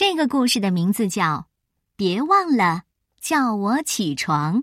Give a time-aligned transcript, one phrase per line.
[0.00, 1.24] 这个故事的名字叫
[1.94, 2.84] 《别忘了
[3.20, 4.62] 叫我起床》，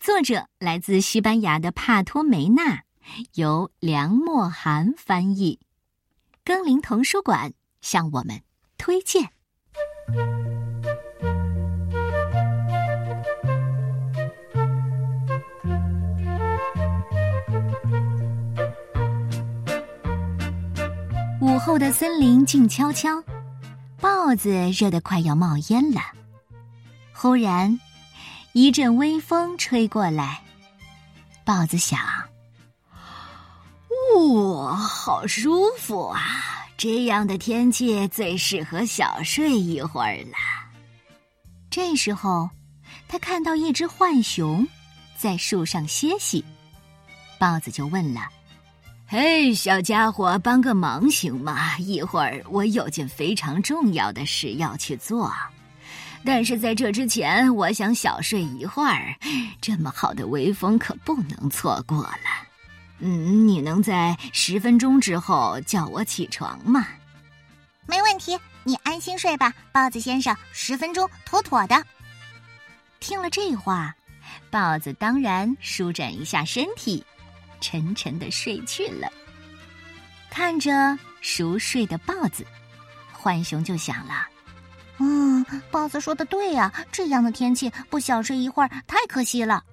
[0.00, 2.82] 作者来自西班牙的帕托梅纳，
[3.34, 5.60] 由梁墨涵翻译，
[6.44, 8.42] 更林童书馆向我们
[8.76, 9.30] 推荐。
[21.40, 23.22] 午后的森林静悄悄。
[24.00, 26.00] 豹子热得快要冒烟了。
[27.12, 27.80] 忽然，
[28.52, 30.42] 一阵微风吹过来，
[31.44, 31.98] 豹子想
[34.16, 36.20] ：“哇，好舒服啊！
[36.76, 40.36] 这样的天气最适合小睡一会儿了。”
[41.70, 42.50] 这时候，
[43.08, 44.66] 他看到一只浣熊
[45.16, 46.44] 在树上歇息，
[47.38, 48.28] 豹子就问了。
[49.08, 51.78] 嘿，小家伙，帮个忙行吗？
[51.78, 55.32] 一会儿我有件非常重要的事要去做，
[56.24, 59.14] 但是在这之前，我想小睡一会儿。
[59.60, 62.18] 这么好的微风可不能错过了。
[62.98, 66.84] 嗯，你能在十分钟之后叫我起床吗？
[67.86, 71.80] 没问题，你安心睡吧，豹子先生，十分钟妥妥的。
[72.98, 73.94] 听了这话，
[74.50, 77.04] 豹子当然舒展一下身体。
[77.66, 79.12] 沉沉的睡去了。
[80.30, 82.46] 看着熟睡的豹子，
[83.12, 84.28] 浣熊就想了
[84.98, 89.64] ：“嗯，豹子说的对呀，这样的天气不小睡一会儿太可惜了。”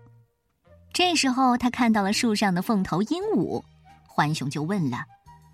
[0.91, 3.63] 这时候，他看到了树上的凤头鹦鹉，
[4.07, 5.03] 浣熊就问了：“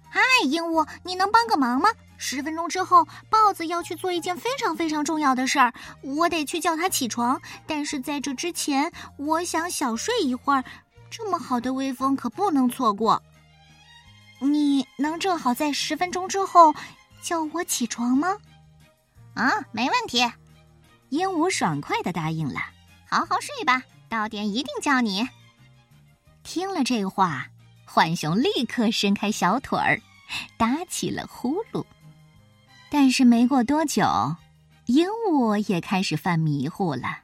[0.09, 1.89] 嗨，鹦鹉，你能帮个忙吗？
[2.17, 5.73] 十分钟之后，豹子要去做一件非常非常重要的事儿，
[6.03, 7.41] 我得去叫他起床。
[7.67, 10.63] 但是在这之前，我想小睡一会儿。”
[11.09, 13.21] 这么好的微风可不能错过。
[14.39, 16.73] 你能正好在十分钟之后
[17.21, 18.37] 叫我起床吗？
[19.33, 20.19] 啊，没问题。
[21.09, 22.59] 鹦鹉爽快的答应了。
[23.09, 25.27] 好好睡吧，到点一定叫你。
[26.43, 27.47] 听了这话，
[27.85, 29.99] 浣熊立刻伸开小腿儿，
[30.57, 31.83] 打起了呼噜。
[32.91, 34.03] 但是没过多久，
[34.85, 37.19] 鹦鹉也开始犯迷糊了。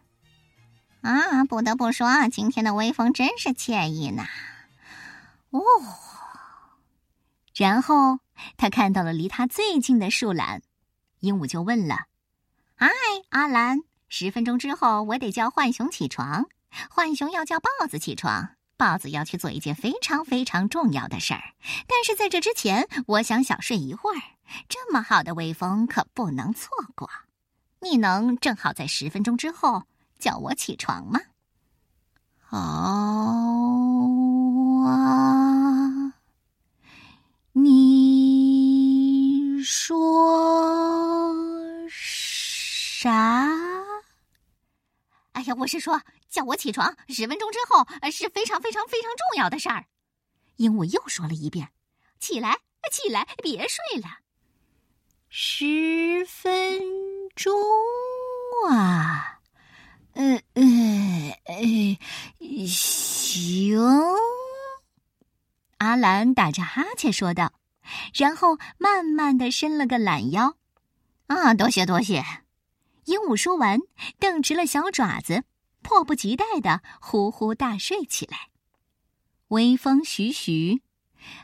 [1.06, 4.24] 啊，不得不说，今天的微风真是惬意呢。
[5.52, 5.62] 哦，
[7.54, 8.18] 然后
[8.58, 10.64] 他看到了离他最近的树懒，
[11.20, 12.08] 鹦鹉就问了
[12.74, 12.90] ：“嗨，
[13.30, 16.48] 阿兰，十分钟之后我得叫浣熊起床，
[16.90, 21.54] 浣熊要叫豹子起床，豹子要去做一件非常非常重要的事儿。
[21.88, 24.22] 但是在这之前，我想小睡一会儿。
[24.68, 27.08] 这么好的微风可不能错过。
[27.82, 29.84] 你能正好在十分钟之后？”
[30.20, 31.20] 叫我起床吗？
[32.40, 32.58] 好
[34.88, 36.14] 啊！
[37.53, 41.34] 你说
[41.90, 43.50] 啥？
[45.34, 49.86] 哎呀，我是说叫我起床，十分钟之后是非常非常非常重要的事儿。
[50.58, 51.70] 鹦鹉又说了一遍
[52.20, 52.59] ：“起来，
[52.92, 54.20] 起来，别睡了。”
[55.30, 56.80] 十分
[57.36, 57.54] 钟
[58.70, 59.34] 啊！
[60.16, 63.78] 嗯嗯嗯，行。
[65.78, 67.52] 阿兰打着哈欠说道，
[68.14, 70.56] 然后慢慢的伸了个懒腰。
[71.28, 72.24] 啊，多谢多谢。
[73.06, 73.80] 鹦鹉说完，
[74.18, 75.44] 瞪直了小爪子，
[75.81, 78.50] 迫不及待的呼呼大睡起来。
[79.50, 80.81] 微风徐徐，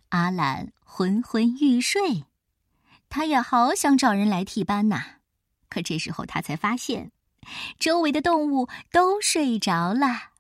[0.10, 2.26] 阿兰昏昏欲睡，
[3.10, 5.04] 他也好想找人来替班呐。
[5.70, 7.12] 可这时候他才发现。
[7.80, 10.32] 周围的动物都睡着了，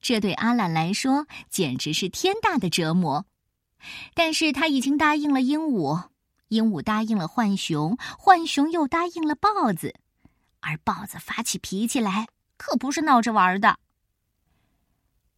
[0.00, 3.26] 这对阿懒来说简直是天大的折磨。
[4.14, 6.08] 但是他已经答应了鹦鹉，
[6.48, 9.94] 鹦鹉答应了浣熊，浣熊又答应了豹子，
[10.60, 12.26] 而豹子发起脾气来
[12.56, 13.78] 可不是闹着玩的。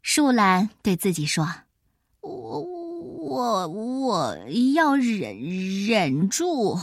[0.00, 1.46] 树懒对自己说
[2.22, 4.38] ：“我我我
[4.74, 5.38] 要忍
[5.86, 6.78] 忍住。”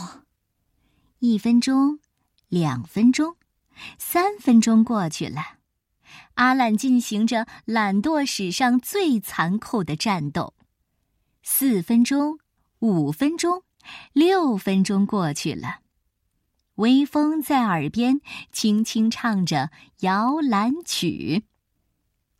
[1.17, 1.99] 一分钟，
[2.49, 3.36] 两分钟。
[3.97, 5.41] 三分钟过去了，
[6.35, 10.53] 阿懒进行着懒惰史上最残酷的战斗。
[11.43, 12.39] 四分钟，
[12.79, 13.63] 五分钟，
[14.13, 15.79] 六分钟过去了，
[16.75, 18.21] 微风在耳边
[18.51, 21.45] 轻轻唱着摇篮曲。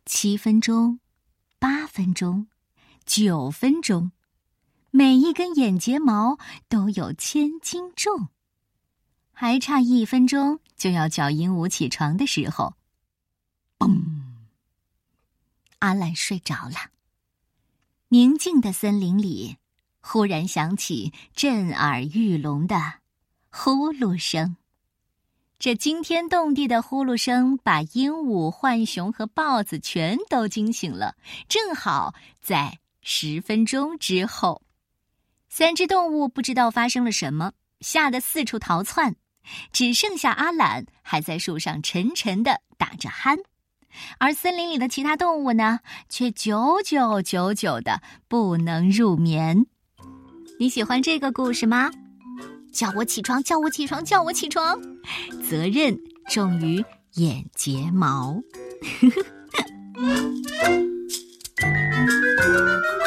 [0.04, 1.00] 七分钟，
[1.58, 2.48] 八分钟，
[3.04, 4.12] 九分钟，
[4.90, 6.38] 每一根眼睫毛
[6.68, 8.28] 都有千斤重。
[9.40, 12.74] 还差一分钟就要叫鹦鹉起床的时候，
[13.78, 14.02] 嘣！
[15.78, 16.90] 阿兰睡着了。
[18.08, 19.58] 宁静的森林里，
[20.00, 22.94] 忽然响起震耳欲聋的
[23.48, 24.56] 呼噜声。
[25.60, 31.14] 这惊天动地的呼噜声把鹦鹉、浣熊和豹子全都惊醒了。
[31.48, 34.62] 正好在十分钟之后，
[35.48, 39.14] 三只动物不知道发生了什么，吓得四处逃窜，
[39.72, 43.38] 只剩下阿懒还在树上沉沉的打着鼾，
[44.18, 49.66] 而森林里的其他动物呢，却久久久久的不能入眠。
[50.58, 51.90] 你喜欢这个故事吗？
[52.72, 54.78] 叫我起床，叫我起床，叫我起床！
[55.48, 55.98] 责任
[56.28, 58.40] 重于眼睫毛。